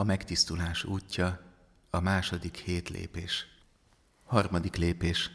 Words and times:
A 0.00 0.04
megtisztulás 0.04 0.84
útja, 0.84 1.40
a 1.90 2.00
második 2.00 2.56
hét 2.56 2.88
lépés. 2.88 3.46
Harmadik 4.24 4.76
lépés. 4.76 5.30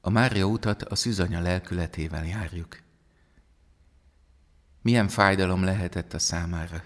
A 0.00 0.10
Mária 0.10 0.44
utat 0.46 0.82
a 0.82 0.94
szűzanya 0.94 1.40
lelkületével 1.40 2.26
járjuk. 2.26 2.80
Milyen 4.82 5.08
fájdalom 5.08 5.64
lehetett 5.64 6.12
a 6.12 6.18
számára, 6.18 6.82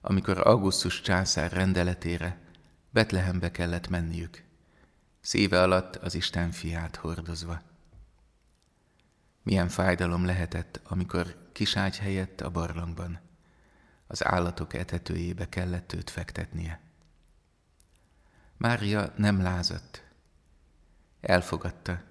amikor 0.00 0.46
Augustus 0.46 1.00
császár 1.00 1.52
rendeletére 1.52 2.40
Betlehembe 2.90 3.50
kellett 3.50 3.88
menniük, 3.88 4.44
szíve 5.20 5.62
alatt 5.62 5.96
az 5.96 6.14
Isten 6.14 6.50
fiát 6.50 6.96
hordozva. 6.96 7.62
Milyen 9.42 9.68
fájdalom 9.68 10.24
lehetett, 10.24 10.80
amikor 10.84 11.50
kiságy 11.52 11.98
helyett 11.98 12.40
a 12.40 12.50
barlangban, 12.50 13.29
az 14.10 14.24
állatok 14.24 14.74
etetőjébe 14.74 15.48
kellett 15.48 15.92
őt 15.92 16.10
fektetnie. 16.10 16.80
Mária 18.56 19.12
nem 19.16 19.42
lázadt, 19.42 20.04
elfogadta, 21.20 22.02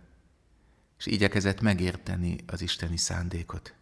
és 0.98 1.06
igyekezett 1.06 1.62
megérteni 1.62 2.38
az 2.48 2.62
isteni 2.62 2.98
szándékot. 2.98 3.74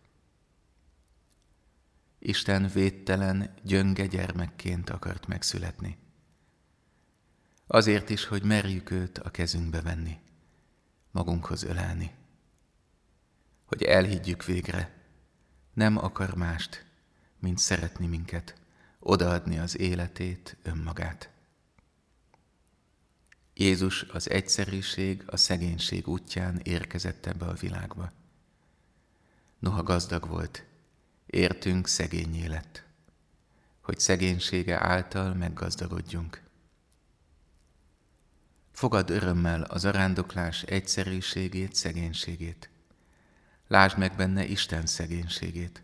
Isten 2.19 2.67
védtelen, 2.67 3.53
gyönge 3.63 4.05
gyermekként 4.05 4.89
akart 4.89 5.27
megszületni. 5.27 5.97
Azért 7.67 8.09
is, 8.09 8.25
hogy 8.25 8.43
merjük 8.43 8.91
őt 8.91 9.17
a 9.17 9.31
kezünkbe 9.31 9.81
venni, 9.81 10.19
magunkhoz 11.11 11.63
ölelni. 11.63 12.15
Hogy 13.65 13.83
elhiggyük 13.83 14.45
végre, 14.45 14.93
nem 15.73 15.97
akar 15.97 16.35
mást, 16.35 16.86
mint 17.39 17.57
szeretni 17.57 18.07
minket, 18.07 18.55
odaadni 18.99 19.57
az 19.57 19.79
életét, 19.79 20.57
önmagát. 20.63 21.29
Jézus 23.53 24.03
az 24.03 24.29
egyszerűség, 24.29 25.23
a 25.25 25.37
szegénység 25.37 26.07
útján 26.07 26.59
érkezett 26.63 27.25
ebbe 27.25 27.45
a 27.45 27.53
világba. 27.53 28.11
Noha 29.59 29.83
gazdag 29.83 30.27
volt, 30.27 30.65
értünk 31.25 31.87
szegényé 31.87 32.45
lett, 32.45 32.83
hogy 33.81 33.99
szegénysége 33.99 34.83
által 34.85 35.33
meggazdagodjunk. 35.33 36.41
Fogad 38.71 39.09
örömmel 39.09 39.61
az 39.61 39.85
arándoklás 39.85 40.63
egyszerűségét, 40.63 41.75
szegénységét. 41.75 42.69
Lásd 43.67 43.97
meg 43.97 44.15
benne 44.15 44.45
Isten 44.45 44.85
szegénységét, 44.85 45.81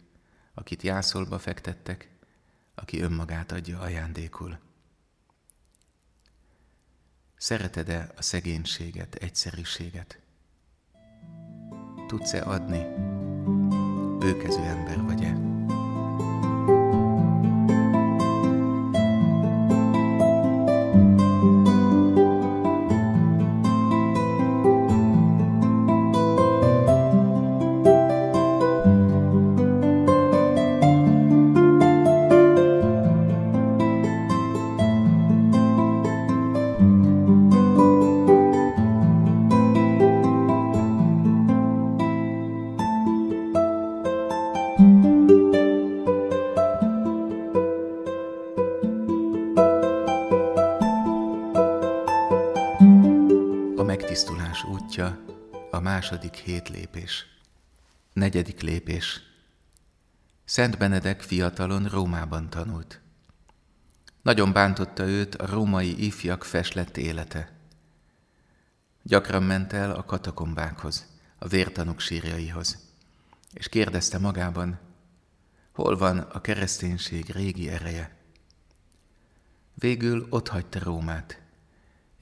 akit 0.63 0.81
jászolba 0.81 1.39
fektettek, 1.39 2.09
aki 2.75 3.01
önmagát 3.01 3.51
adja 3.51 3.79
ajándékul. 3.79 4.59
Szereted-e 7.35 8.11
a 8.17 8.21
szegénységet, 8.21 9.15
egyszerűséget? 9.15 10.19
Tudsz-e 12.07 12.43
adni? 12.43 12.83
Bőkező 14.17 14.61
ember 14.61 15.01
vagy-e? 15.01 15.52
Megtisztulás 53.93 54.63
útja, 54.63 55.25
a 55.71 55.79
második 55.79 56.35
hét 56.35 56.69
lépés. 56.69 57.25
Negyedik 58.13 58.61
lépés. 58.61 59.21
Szent 60.45 60.77
Benedek 60.77 61.21
fiatalon 61.21 61.85
Rómában 61.85 62.49
tanult. 62.49 63.01
Nagyon 64.21 64.53
bántotta 64.53 65.07
őt 65.07 65.35
a 65.35 65.45
római 65.45 66.05
ifjak 66.05 66.43
feslett 66.43 66.97
élete. 66.97 67.51
Gyakran 69.03 69.43
ment 69.43 69.73
el 69.73 69.91
a 69.91 70.05
katakombákhoz, 70.05 71.07
a 71.37 71.47
vértanuk 71.47 71.99
sírjaihoz, 71.99 72.77
és 73.53 73.69
kérdezte 73.69 74.17
magában, 74.17 74.79
hol 75.71 75.97
van 75.97 76.17
a 76.17 76.41
kereszténység 76.41 77.29
régi 77.29 77.69
ereje. 77.69 78.17
Végül 79.73 80.27
ott 80.29 80.47
hagyta 80.47 80.79
Rómát, 80.83 81.42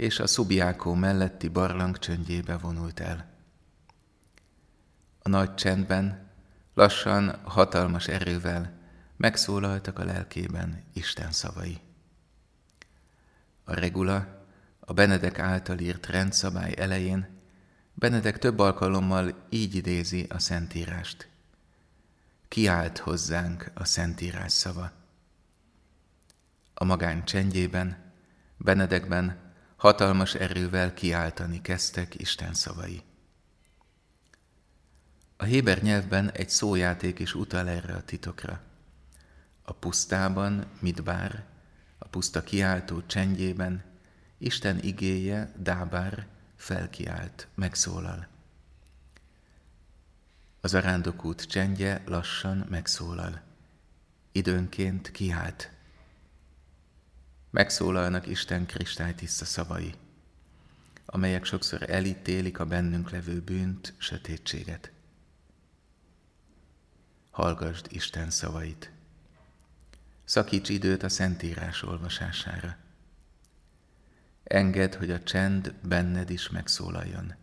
és 0.01 0.19
a 0.19 0.28
Szubiákó 0.28 0.94
melletti 0.94 1.47
barlang 1.47 1.97
csöndjébe 2.00 2.57
vonult 2.57 3.00
el. 3.00 3.29
A 5.22 5.29
nagy 5.29 5.53
csendben, 5.53 6.29
lassan, 6.73 7.39
hatalmas 7.44 8.07
erővel 8.07 8.79
megszólaltak 9.17 10.00
a 10.00 10.03
lelkében 10.03 10.84
Isten 10.94 11.31
szavai. 11.31 11.79
A 13.63 13.73
regula, 13.73 14.45
a 14.79 14.94
Benedek 14.94 15.40
által 15.40 15.79
írt 15.79 16.06
rendszabály 16.06 16.73
elején 16.78 17.40
Benedek 17.94 18.38
több 18.38 18.59
alkalommal 18.59 19.45
így 19.50 19.75
idézi 19.75 20.25
a 20.29 20.40
Szentírást. 20.40 21.29
Kiált 22.47 22.97
hozzánk 22.97 23.72
a 23.73 23.85
Szentírás 23.85 24.51
szava. 24.51 24.91
A 26.73 26.84
magány 26.84 27.23
csendjében, 27.23 28.11
Benedekben 28.57 29.50
hatalmas 29.81 30.34
erővel 30.34 30.94
kiáltani 30.94 31.62
kezdtek 31.62 32.19
Isten 32.19 32.53
szavai. 32.53 33.02
A 35.38 35.44
héber 35.44 35.81
nyelvben 35.81 36.31
egy 36.31 36.50
szójáték 36.50 37.19
is 37.19 37.36
utal 37.36 37.69
erre 37.69 37.94
a 37.94 38.03
titokra. 38.03 38.62
A 39.62 39.74
pusztában, 39.74 40.66
midbár, 40.80 41.46
a 41.97 42.08
puszta 42.08 42.44
kiáltó 42.44 43.02
csendjében 43.06 43.84
Isten 44.38 44.80
igéje, 44.80 45.52
dábár, 45.58 46.28
felkiált, 46.56 47.47
megszólal. 47.56 48.28
Az 50.59 50.74
arándokút 50.74 51.46
csendje 51.47 52.02
lassan 52.06 52.66
megszólal. 52.70 53.41
Időnként 54.31 55.12
kiált, 55.12 55.72
megszólalnak 57.51 58.28
Isten 58.28 58.66
kristálytiszta 58.66 59.45
szavai, 59.45 59.94
amelyek 61.06 61.45
sokszor 61.45 61.89
elítélik 61.89 62.59
a 62.59 62.66
bennünk 62.66 63.09
levő 63.09 63.41
bűnt, 63.41 63.94
sötétséget. 63.97 64.91
Hallgasd 67.29 67.85
Isten 67.90 68.29
szavait. 68.29 68.91
Szakíts 70.23 70.69
időt 70.69 71.03
a 71.03 71.09
Szentírás 71.09 71.84
olvasására. 71.84 72.78
Engedd, 74.44 74.97
hogy 74.97 75.11
a 75.11 75.23
csend 75.23 75.73
benned 75.84 76.29
is 76.29 76.50
megszólaljon, 76.50 77.35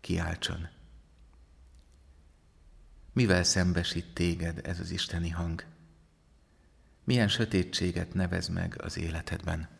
kiáltson. 0.00 0.68
Mivel 3.12 3.42
szembesít 3.42 4.14
téged 4.14 4.60
ez 4.66 4.80
az 4.80 4.90
isteni 4.90 5.30
hang? 5.30 5.64
Milyen 7.06 7.28
sötétséget 7.28 8.14
nevez 8.14 8.48
meg 8.48 8.80
az 8.82 8.98
életedben. 8.98 9.75